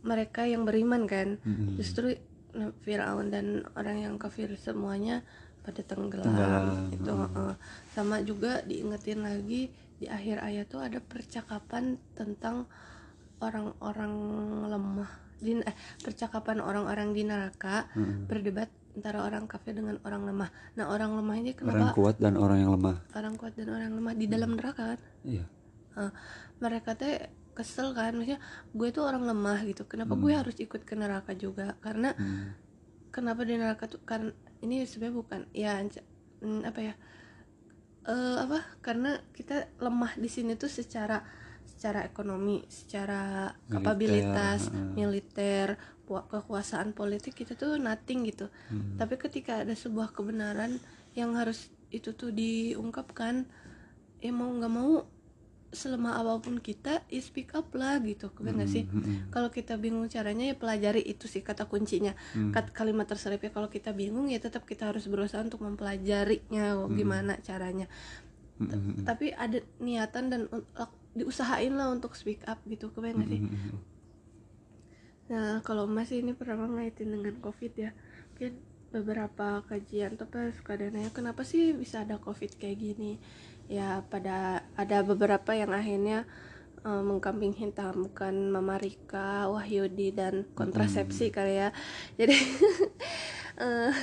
mereka 0.00 0.44
yang 0.48 0.64
beriman 0.64 1.04
kan? 1.04 1.36
Justru 1.76 2.16
nah, 2.52 2.72
Firaun 2.82 3.28
dan 3.30 3.64
orang 3.76 4.04
yang 4.04 4.14
kafir 4.16 4.50
semuanya 4.56 5.22
pada 5.60 5.84
tenggelam, 5.84 6.24
Tenggelam, 6.24 6.88
itu 6.88 7.12
heeh. 7.12 7.52
sama 7.92 8.16
juga 8.24 8.64
diingetin 8.64 9.20
lagi 9.20 9.68
di 10.00 10.08
akhir 10.08 10.40
ayat 10.40 10.66
tuh 10.72 10.80
ada 10.80 10.98
percakapan 11.04 12.00
tentang 12.16 12.64
orang-orang 13.44 14.14
lemah 14.72 15.10
di 15.40 15.56
eh, 15.60 15.76
percakapan 16.04 16.60
orang-orang 16.60 17.16
di 17.16 17.22
neraka 17.24 17.88
berdebat 18.28 18.68
antara 18.92 19.24
orang 19.24 19.48
kafir 19.48 19.72
dengan 19.72 19.96
orang 20.04 20.28
lemah. 20.28 20.50
Nah 20.76 20.92
orang 20.92 21.16
lemah 21.16 21.36
ini 21.40 21.52
orang 21.56 21.60
kenapa 21.60 21.96
kuat 21.96 22.16
dan 22.20 22.34
orang 22.36 22.58
yang 22.60 22.72
lemah. 22.76 22.96
Orang 23.16 23.34
kuat 23.40 23.52
dan 23.56 23.68
orang 23.72 23.92
lemah 23.96 24.14
di 24.16 24.26
dalam 24.28 24.50
neraka 24.56 24.96
kan? 24.96 25.00
Iya. 25.24 25.44
Eh, 25.96 26.12
mereka 26.60 26.96
teh 26.96 27.16
kesel 27.60 27.92
kan 27.92 28.16
maksudnya 28.16 28.40
gue 28.72 28.88
tuh 28.88 29.04
orang 29.04 29.28
lemah 29.28 29.60
gitu 29.68 29.84
kenapa 29.84 30.16
gue 30.16 30.32
harus 30.32 30.56
ikut 30.56 30.82
ke 30.88 30.96
neraka 30.96 31.36
juga 31.36 31.76
karena 31.84 32.16
Hmm. 32.16 32.56
kenapa 33.12 33.44
di 33.44 33.60
neraka 33.60 33.84
tuh 33.84 34.00
kan 34.00 34.32
ini 34.64 34.88
sebenarnya 34.88 35.14
bukan 35.14 35.40
ya 35.52 35.84
hmm, 36.40 36.64
apa 36.64 36.80
ya 36.80 36.94
eh 38.08 38.36
apa 38.40 38.80
karena 38.80 39.20
kita 39.36 39.68
lemah 39.76 40.16
di 40.16 40.28
sini 40.32 40.56
tuh 40.56 40.72
secara 40.72 41.20
secara 41.68 42.00
ekonomi 42.02 42.64
secara 42.66 43.52
Militer, 43.52 43.72
kapabilitas 43.76 44.60
militer 44.72 45.66
kekuasaan 46.10 46.90
politik 46.96 47.38
kita 47.38 47.54
tuh 47.54 47.76
nothing 47.78 48.24
gitu 48.26 48.48
Hmm. 48.72 48.96
tapi 48.96 49.20
ketika 49.20 49.62
ada 49.62 49.76
sebuah 49.76 50.10
kebenaran 50.10 50.80
yang 51.14 51.36
harus 51.36 51.68
itu 51.90 52.16
tuh 52.16 52.32
diungkapkan 52.32 53.46
ya 54.18 54.30
mau 54.30 54.50
nggak 54.50 54.72
mau 54.72 55.06
selemah 55.70 56.18
apa 56.18 56.42
pun 56.42 56.58
kita 56.58 57.06
ya 57.06 57.22
speak 57.22 57.54
up 57.54 57.70
lah 57.78 58.02
gitu 58.02 58.34
kebayang 58.34 58.58
nggak 58.58 58.70
sih 58.70 58.84
Hmm, 58.90 59.02
hmm, 59.02 59.16
kalau 59.30 59.48
kita 59.54 59.78
bingung 59.78 60.06
caranya 60.10 60.50
ya 60.50 60.56
pelajari 60.58 61.02
itu 61.06 61.30
sih 61.30 61.42
kata 61.46 61.70
kuncinya 61.70 62.12
Hmm. 62.34 62.50
Kat- 62.50 62.74
kalimat 62.74 63.06
terselipnya 63.06 63.54
kalau 63.54 63.70
kita 63.70 63.94
bingung 63.94 64.26
ya 64.26 64.42
tetap 64.42 64.66
kita 64.66 64.90
harus 64.90 65.06
berusaha 65.06 65.38
untuk 65.46 65.62
mempelajarinya 65.62 66.74
oh, 66.74 66.90
gimana 66.90 67.38
caranya 67.40 67.86
hmm, 68.58 68.66
hmm, 68.66 68.82
hmm. 68.82 69.04
tapi 69.06 69.30
ada 69.30 69.62
niatan 69.78 70.24
dan 70.26 70.40
diusahain 71.14 71.74
lah 71.74 71.90
untuk 71.90 72.14
speak 72.18 72.42
up 72.50 72.58
gitu 72.66 72.90
kebayang 72.90 73.22
nggak 73.22 73.30
sih 73.30 73.40
Hmm, 73.42 73.50
hmm, 73.54 73.62
hmm. 73.70 73.80
Nah, 75.30 75.62
kalau 75.62 75.86
Mas 75.86 76.10
ini 76.10 76.34
pernah 76.34 76.66
ngaitin 76.66 77.06
dengan 77.06 77.38
COVID 77.38 77.72
ya, 77.78 77.94
mungkin 78.34 78.58
beberapa 78.90 79.62
kajian 79.70 80.18
tuh 80.18 80.26
pas 80.26 80.50
suka 80.50 80.74
nanya 80.74 81.14
kenapa 81.14 81.46
sih 81.46 81.70
bisa 81.74 82.02
ada 82.02 82.18
COVID 82.18 82.58
kayak 82.58 82.78
gini? 82.78 83.22
Ya 83.70 84.02
pada 84.10 84.66
ada 84.74 85.06
beberapa 85.06 85.54
yang 85.54 85.70
akhirnya 85.70 86.26
eh, 86.82 87.02
mengkambing 87.06 87.54
hitamkan 87.54 88.34
Mama 88.50 88.76
Rika, 88.82 89.46
Wahyudi 89.50 90.10
dan 90.14 90.46
kontrasepsi 90.58 91.30
kali 91.30 91.62
ya. 91.62 91.70
Jadi 92.18 92.34
eh, 93.64 93.94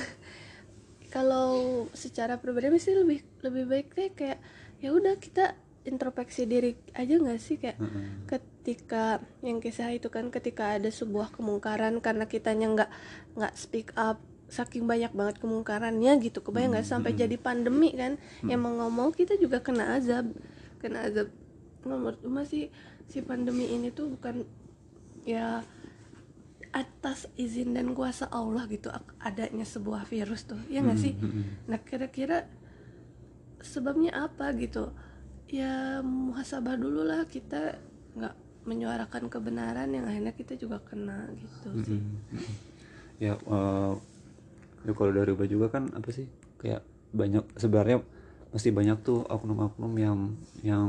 kalau 1.08 1.88
secara 1.96 2.36
pribadi 2.40 2.68
sih 2.80 2.96
lebih 2.96 3.24
lebih 3.44 3.64
baik 3.68 3.88
deh 3.96 4.10
kayak 4.12 4.38
ya 4.80 4.92
udah 4.92 5.16
kita 5.16 5.56
introspeksi 5.88 6.44
diri 6.44 6.76
aja 6.92 7.16
nggak 7.16 7.40
sih 7.40 7.56
kayak 7.56 7.80
Hmm, 7.80 8.28
ketika 8.28 9.24
yang 9.40 9.58
kisah 9.64 9.88
itu 9.96 10.12
kan 10.12 10.28
ketika 10.28 10.76
ada 10.76 10.92
sebuah 10.92 11.32
kemungkaran 11.32 11.96
karena 12.04 12.28
kitanya 12.28 12.66
nggak 12.68 12.90
nggak 13.40 13.54
speak 13.56 13.96
up 13.96 14.20
saking 14.48 14.88
banyak 14.88 15.12
banget 15.12 15.36
kemungkarannya 15.38 16.18
gitu. 16.24 16.40
Kebayang 16.40 16.74
nggak? 16.74 16.88
Sampai 16.88 17.12
jadi 17.12 17.36
pandemi 17.36 17.92
kan? 17.92 18.16
Yang 18.44 18.60
mau 18.64 18.72
ngomong 18.84 19.12
kita 19.12 19.36
juga 19.36 19.60
kena 19.60 20.00
azab. 20.00 20.32
Kena 20.80 21.04
azab. 21.04 21.28
Menurut 21.84 22.20
Uma 22.24 22.42
sih 22.48 22.72
si 23.08 23.20
pandemi 23.24 23.68
ini 23.72 23.92
tuh 23.92 24.12
bukan 24.12 24.44
ya 25.24 25.64
atas 26.68 27.24
izin 27.40 27.72
dan 27.72 27.96
kuasa 27.96 28.28
Allah 28.28 28.68
gitu 28.68 28.92
adanya 29.20 29.64
sebuah 29.64 30.08
virus 30.08 30.48
tuh. 30.48 30.60
Ya 30.72 30.80
nggak 30.84 31.00
sih? 31.00 31.12
hmm, 31.16 31.30
hmm. 31.30 31.44
nah 31.68 31.78
kira-kira 31.80 32.48
sebabnya 33.60 34.16
apa 34.16 34.52
gitu? 34.56 34.92
Ya 35.48 36.00
muhasabah 36.00 36.76
dulu 36.76 37.04
lah. 37.04 37.24
Kita 37.28 37.76
nggak 38.16 38.48
menyuarakan 38.68 39.32
kebenaran 39.32 39.88
yang 39.96 40.04
akhirnya 40.04 40.36
kita 40.36 40.60
juga 40.60 40.80
kena 40.84 41.32
gitu 41.32 41.68
sih. 41.88 42.00
ya 43.24 43.34
eh, 43.34 43.92
ya 44.88 44.92
kalau 44.96 45.12
dari 45.12 45.36
Uba 45.36 45.44
juga 45.44 45.68
kan 45.68 45.92
apa 45.92 46.08
sih 46.08 46.24
kayak 46.56 46.80
banyak 47.12 47.44
sebenarnya 47.60 48.00
masih 48.48 48.72
banyak 48.72 49.04
tuh 49.04 49.20
oknum-oknum 49.28 49.92
yang 50.00 50.18
yang 50.64 50.88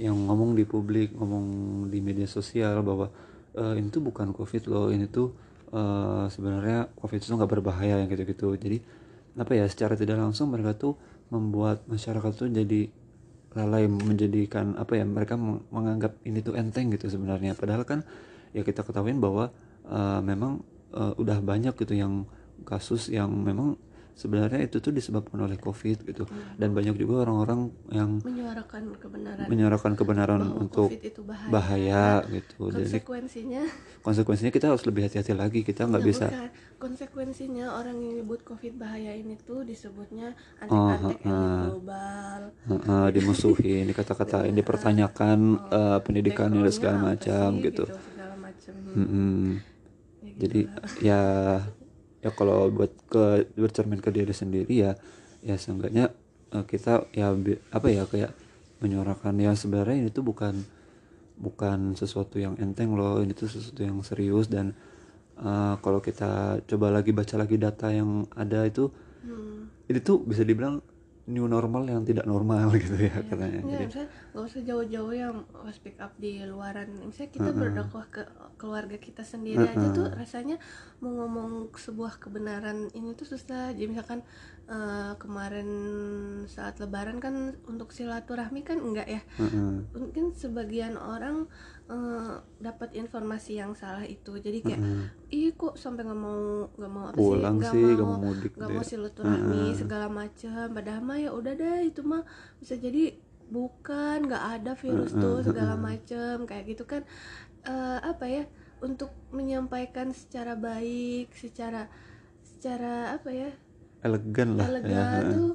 yang 0.00 0.16
ngomong 0.16 0.56
di 0.58 0.64
publik 0.66 1.14
ngomong 1.14 1.46
di 1.92 2.00
media 2.00 2.26
sosial 2.26 2.80
bahwa 2.80 3.12
eh, 3.54 3.78
ini 3.78 3.92
tuh 3.92 4.02
bukan 4.02 4.32
covid 4.34 4.66
loh 4.66 4.88
ini 4.90 5.06
tuh 5.06 5.30
eh, 5.70 6.24
sebenarnya 6.32 6.90
covid 6.98 7.20
itu 7.20 7.30
nggak 7.30 7.52
berbahaya 7.60 8.02
yang 8.02 8.08
gitu-gitu. 8.10 8.56
Jadi 8.58 8.78
apa 9.34 9.52
ya 9.54 9.66
secara 9.66 9.98
tidak 9.98 10.18
langsung 10.18 10.50
mereka 10.50 10.74
tuh 10.74 10.94
membuat 11.30 11.82
masyarakat 11.90 12.32
tuh 12.34 12.48
jadi 12.50 12.90
lalai 13.54 13.86
menjadikan 13.86 14.74
apa 14.74 14.98
ya 14.98 15.06
mereka 15.06 15.38
meng- 15.38 15.62
menganggap 15.70 16.18
ini 16.26 16.42
tuh 16.42 16.58
enteng 16.58 16.90
gitu 16.90 17.06
sebenarnya. 17.06 17.54
Padahal 17.54 17.86
kan 17.86 18.02
ya 18.56 18.66
kita 18.66 18.82
ketahuin 18.82 19.22
bahwa 19.22 19.54
eh, 19.86 20.20
memang 20.24 20.64
eh, 20.96 21.12
udah 21.20 21.38
banyak 21.38 21.74
gitu 21.78 21.94
yang 21.94 22.26
kasus 22.62 23.10
yang 23.10 23.34
memang 23.34 23.74
sebenarnya 24.14 24.62
itu 24.62 24.78
tuh 24.78 24.94
disebabkan 24.94 25.42
oleh 25.42 25.58
covid 25.58 26.06
gitu. 26.06 26.22
Dan 26.54 26.70
banyak 26.70 26.94
juga 26.94 27.26
orang-orang 27.26 27.74
yang 27.90 28.22
menyuarakan 28.22 28.94
kebenaran. 28.94 29.46
menyuarakan 29.50 29.92
kebenaran 29.98 30.38
bahwa 30.38 30.54
untuk 30.62 30.86
COVID 30.86 31.02
itu 31.02 31.20
bahaya, 31.26 31.50
bahaya 31.50 32.04
gitu. 32.30 32.70
Jadi 32.70 33.02
konsekuensinya? 33.02 33.62
konsekuensinya 34.06 34.52
kita 34.54 34.70
harus 34.70 34.86
lebih 34.86 35.10
hati-hati 35.10 35.34
lagi. 35.34 35.66
Kita 35.66 35.90
nggak 35.90 35.98
Ya, 35.98 36.06
bisa 36.06 36.26
bukan. 36.30 36.50
konsekuensinya 36.78 37.66
orang 37.74 37.96
yang 37.98 38.22
nyebut 38.22 38.46
covid 38.46 38.78
bahaya 38.78 39.18
ini 39.18 39.34
tuh 39.34 39.66
disebutnya 39.66 40.38
Oh, 40.70 40.94
antek-antek 40.94 41.18
elit 41.18 41.26
heeh. 41.26 41.62
global. 41.66 42.40
Uh, 42.70 43.08
dimusuhin 43.10 43.84
dikata-katain 43.90 44.54
dipertanyakan 44.54 45.38
eh, 45.74 45.98
pendidikannya 46.00 46.62
dan 46.62 46.70
segala 46.70 46.98
macam 47.02 47.50
sih, 47.50 47.62
gitu. 47.66 47.84
segala 47.90 48.34
macam. 48.38 48.74
Ya 48.78 48.94
gitu 50.22 50.38
jadi 50.38 50.60
lah. 50.66 50.94
ya 51.02 51.22
ya 52.24 52.32
kalau 52.32 52.72
buat 52.72 52.90
ke 53.12 53.52
bercermin 53.54 54.00
ke 54.00 54.08
diri 54.08 54.32
sendiri 54.32 54.72
ya 54.72 54.96
ya 55.44 55.60
seenggaknya 55.60 56.08
eh, 56.56 56.64
kita 56.64 57.04
ya 57.12 57.36
apa 57.70 57.86
ya 57.92 58.08
kayak 58.08 58.32
menyuarakan 58.80 59.36
ya 59.38 59.52
sebenarnya 59.52 60.08
ini 60.08 60.10
tuh 60.10 60.24
bukan 60.24 60.64
bukan 61.36 61.92
sesuatu 61.98 62.40
yang 62.40 62.56
enteng 62.56 62.96
loh 62.96 63.20
ini 63.20 63.36
tuh 63.36 63.52
sesuatu 63.52 63.84
yang 63.84 64.00
serius 64.00 64.48
dan 64.48 64.72
eh, 65.36 65.74
kalau 65.84 66.00
kita 66.00 66.64
coba 66.64 66.88
lagi 66.88 67.12
baca 67.12 67.36
lagi 67.36 67.60
data 67.60 67.92
yang 67.92 68.24
ada 68.34 68.64
itu 68.64 68.88
Hmm. 69.24 69.72
itu 69.88 70.04
tuh 70.04 70.20
bisa 70.20 70.44
dibilang 70.44 70.84
new 71.24 71.48
normal 71.48 71.88
yang 71.88 72.04
tidak 72.04 72.28
normal 72.28 72.68
gitu 72.82 72.96
ya 73.00 73.16
katanya. 73.24 73.64
Nggak, 73.64 73.72
jadi 73.72 73.84
misalnya 73.88 74.10
nggak 74.32 74.44
usah 74.44 74.62
jauh-jauh 74.64 75.14
yang 75.16 75.36
speak 75.72 75.96
up 75.96 76.12
di 76.20 76.44
luaran. 76.44 76.88
Misalnya 77.00 77.32
kita 77.32 77.50
berdakwah 77.56 78.06
ke 78.12 78.22
keluarga 78.60 78.96
kita 79.00 79.24
sendiri 79.24 79.64
aja 79.64 79.88
tuh 79.92 80.12
rasanya 80.12 80.60
mau 81.00 81.12
ngomong 81.24 81.72
sebuah 81.72 82.20
kebenaran 82.20 82.92
ini 82.92 83.16
tuh 83.16 83.24
susah. 83.24 83.72
Jadi 83.72 83.88
misalkan 83.88 84.20
eh, 84.68 85.12
kemarin 85.16 85.68
saat 86.44 86.76
lebaran 86.80 87.20
kan 87.24 87.56
untuk 87.68 87.96
silaturahmi 87.96 88.60
kan 88.60 88.80
enggak 88.80 89.08
ya? 89.08 89.22
Heeh. 89.40 89.88
mungkin 89.96 90.36
sebagian 90.36 91.00
orang 91.00 91.48
eh, 91.88 92.34
dapat 92.60 92.92
informasi 93.00 93.56
yang 93.56 93.72
salah 93.72 94.04
itu. 94.04 94.36
Jadi 94.36 94.60
kayak 94.60 94.80
Heeh. 94.80 95.04
ih 95.32 95.43
kok 95.54 95.74
sampai 95.78 96.02
nggak 96.04 96.20
mau 96.20 96.68
nggak 96.74 96.92
mau 96.92 97.04
apa 97.08 97.16
pulang 97.16 97.56
sih 97.62 97.78
nggak 97.82 97.96
gak 97.96 98.06
mau 98.06 98.18
mau 98.18 98.22
mudik 98.30 98.52
nggak 98.54 98.68
deh. 98.68 98.76
mau 98.76 98.84
silaturahmi 98.84 99.62
Heeh. 99.70 99.78
segala 99.78 100.06
macam 100.10 100.64
padahal 100.70 101.00
mah 101.02 101.18
ya 101.18 101.30
udah 101.32 101.52
deh 101.54 101.80
itu 101.86 102.00
mah 102.02 102.22
bisa 102.58 102.74
jadi 102.74 103.04
bukan 103.44 104.18
nggak 104.26 104.44
ada 104.60 104.72
virus 104.74 105.12
Heeh, 105.12 105.22
tuh 105.22 105.38
segala 105.44 105.74
macam 105.76 106.34
kayak 106.44 106.64
gitu 106.74 106.84
kan 106.84 107.02
Eh, 107.64 107.98
apa 108.04 108.28
ya 108.28 108.44
untuk 108.84 109.08
menyampaikan 109.32 110.12
secara 110.12 110.52
baik 110.52 111.32
secara 111.32 111.88
secara 112.44 113.16
apa 113.16 113.32
ya? 113.32 113.50
Elegan 114.04 114.60
lah 114.60 114.68
ya 114.68 114.72
elegan 114.76 114.92
heeh. 115.00 115.32
tuh 115.32 115.52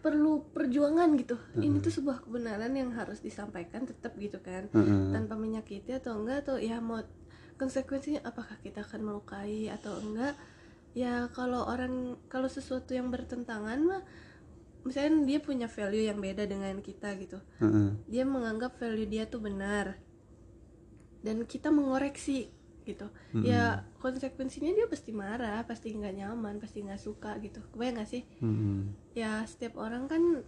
perlu 0.00 0.48
perjuangan 0.48 1.12
gitu. 1.20 1.36
Ini 1.60 1.84
tuh 1.84 1.92
sebuah 1.92 2.24
kebenaran 2.24 2.72
yang 2.72 2.96
harus 2.96 3.20
disampaikan 3.20 3.84
tetap 3.84 4.16
gitu 4.16 4.40
kan. 4.40 4.72
Heeh. 4.72 5.12
tanpa 5.12 5.36
menyakiti 5.36 5.92
atau 5.92 6.24
enggak 6.24 6.48
atau 6.48 6.56
ya 6.56 6.80
mau 6.80 7.04
konsekuensinya 7.62 8.26
apakah 8.26 8.58
kita 8.58 8.82
akan 8.82 9.06
melukai 9.06 9.70
atau 9.70 9.94
enggak? 10.02 10.34
Ya 10.98 11.30
kalau 11.30 11.62
orang 11.70 12.18
kalau 12.26 12.50
sesuatu 12.50 12.90
yang 12.90 13.14
bertentangan 13.14 13.78
mah 13.78 14.02
misalnya 14.82 15.22
dia 15.22 15.38
punya 15.38 15.70
value 15.70 16.10
yang 16.10 16.18
beda 16.18 16.42
dengan 16.50 16.74
kita 16.82 17.14
gitu. 17.22 17.38
Heeh. 17.62 17.94
dia 18.10 18.26
menganggap 18.26 18.74
value 18.82 19.06
dia 19.06 19.30
tuh 19.30 19.38
benar. 19.38 19.94
Dan 21.22 21.46
kita 21.46 21.70
mengoreksi 21.70 22.50
gitu. 22.82 23.06
Ya 23.46 23.86
konsekuensinya 24.02 24.74
dia 24.74 24.90
pasti 24.90 25.14
marah 25.14 25.62
pasti 25.62 25.94
nggak 25.94 26.18
nyaman 26.18 26.58
pasti 26.58 26.82
nggak 26.82 26.98
suka 26.98 27.38
gitu. 27.38 27.62
Kebayang 27.70 28.02
nggak 28.02 28.10
sih? 28.10 28.26
Mm-mm. 28.42 28.90
ya 29.14 29.46
setiap 29.46 29.78
orang 29.78 30.10
kan 30.10 30.42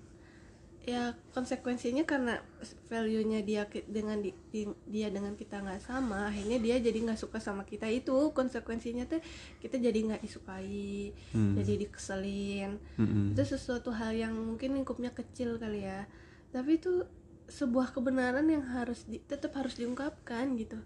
ya 0.84 1.16
konsekuensinya 1.32 2.04
karena 2.04 2.44
value-nya 2.92 3.40
dia 3.40 3.64
dengan 3.88 4.20
di- 4.20 4.36
di- 4.52 4.68
dia 4.84 5.08
dengan 5.08 5.32
kita 5.32 5.64
nggak 5.64 5.80
sama 5.80 6.28
akhirnya 6.28 6.60
dia 6.60 6.76
jadi 6.76 6.98
nggak 7.08 7.16
suka 7.16 7.40
sama 7.40 7.64
kita 7.64 7.88
itu. 7.88 8.12
Konsekuensinya 8.36 9.08
tuh 9.08 9.24
kita 9.64 9.80
jadi 9.80 9.96
nggak 9.96 10.22
disukai 10.22 11.16
Hmm. 11.32 11.56
jadi 11.56 11.88
dikeselin. 11.88 12.76
Mm-mm. 13.00 13.32
itu 13.32 13.42
sesuatu 13.42 13.90
hal 13.96 14.12
yang 14.12 14.36
mungkin 14.36 14.76
lingkupnya 14.76 15.10
kecil 15.10 15.56
kali 15.56 15.88
ya. 15.88 16.04
Tapi 16.52 16.76
itu 16.76 17.08
sebuah 17.48 17.92
kebenaran 17.92 18.44
yang 18.48 18.64
harus 18.64 19.04
di- 19.08 19.20
tetap 19.24 19.56
harus 19.56 19.76
diungkapkan 19.76 20.52
gitu. 20.60 20.76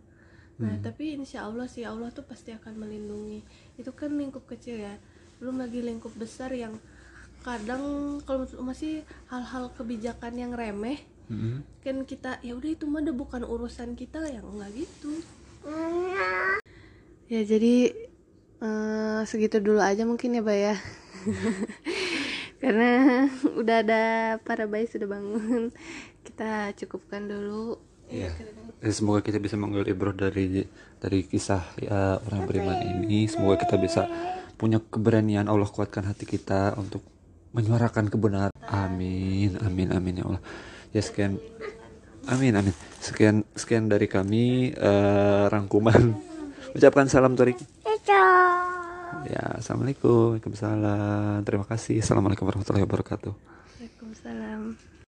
Nah 0.59 0.75
tapi 0.83 1.15
insya 1.15 1.47
Allah 1.47 1.71
sih 1.71 1.87
Allah 1.87 2.11
tuh 2.11 2.27
pasti 2.27 2.51
akan 2.51 2.75
melindungi. 2.83 3.47
Itu 3.79 3.95
kan 3.95 4.15
lingkup 4.15 4.47
kecil 4.47 4.79
ya. 4.79 4.95
Belum 5.39 5.59
lagi 5.59 5.79
lingkup 5.83 6.11
besar 6.19 6.51
yang 6.51 6.75
kadang 7.43 8.19
kalau 8.27 8.45
menurut 8.45 8.59
Uma 8.59 8.75
sih 8.75 9.03
hal-hal 9.31 9.71
kebijakan 9.75 10.35
yang 10.37 10.53
remeh 10.53 11.01
Mm-mm. 11.29 11.61
kan 11.85 12.03
kita 12.09 12.41
ya 12.41 12.57
udah 12.57 12.71
itu 12.73 12.85
mah 12.89 13.05
udah 13.05 13.15
bukan 13.15 13.43
urusan 13.45 13.95
kita 13.95 14.25
yang 14.33 14.49
enggak 14.49 14.85
gitu 14.85 15.13
ya 17.29 17.41
jadi 17.45 17.93
eh, 18.65 19.21
segitu 19.29 19.61
dulu 19.61 19.81
aja 19.85 20.09
mungkin 20.09 20.41
ya 20.41 20.43
Bay 20.43 20.73
ya 20.73 20.77
karena 22.65 22.91
udah 23.61 23.77
ada 23.85 24.03
para 24.43 24.65
bayi 24.67 24.89
sudah 24.89 25.07
bangun 25.07 25.71
kita 26.25 26.73
cukupkan 26.75 27.29
dulu 27.29 27.79
Iya. 28.09 28.33
Ya, 28.81 28.89
semoga 28.89 29.21
kita 29.21 29.37
bisa 29.37 29.61
mengambil 29.61 29.93
ibrah 29.93 30.17
dari 30.17 30.65
dari 30.97 31.29
kisah 31.29 31.61
ya, 31.77 32.17
orang 32.25 32.49
beriman 32.49 32.81
ini. 32.81 33.29
Semoga 33.29 33.61
kita 33.61 33.77
bisa 33.77 34.09
punya 34.57 34.81
keberanian 34.81 35.45
Allah 35.45 35.69
kuatkan 35.69 36.09
hati 36.09 36.25
kita 36.25 36.73
untuk 36.81 37.05
menyuarakan 37.53 38.13
kebenaran. 38.13 38.55
Amin, 38.69 39.57
amin, 39.63 39.89
amin 39.95 40.15
ya 40.21 40.25
Allah. 40.29 40.43
Ya 40.93 41.03
sekian, 41.05 41.41
amin, 42.29 42.53
amin. 42.57 42.75
Sekian, 43.01 43.45
sekian 43.57 43.89
dari 43.89 44.09
kami 44.09 44.73
eh, 44.73 45.45
rangkuman. 45.49 46.17
Ucapkan 46.77 47.09
salam 47.09 47.37
Torik. 47.37 47.61
Ya, 49.29 49.59
assalamualaikum, 49.59 50.39
waalaikumsalam. 50.39 51.43
Terima 51.43 51.67
kasih. 51.67 52.01
Assalamualaikum 52.01 52.45
warahmatullahi 52.45 52.85
wabarakatuh. 52.87 53.33
Waalaikumsalam 53.35 54.88